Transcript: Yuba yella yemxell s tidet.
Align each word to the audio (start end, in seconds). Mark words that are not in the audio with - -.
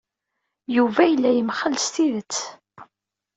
Yuba 0.75 1.03
yella 1.07 1.31
yemxell 1.33 1.75
s 1.85 1.87
tidet. 1.93 2.37